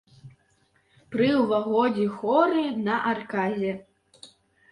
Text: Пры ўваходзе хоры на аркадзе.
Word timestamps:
Пры 1.15 1.27
ўваходзе 1.41 2.07
хоры 2.15 2.63
на 2.87 2.95
аркадзе. 3.11 3.71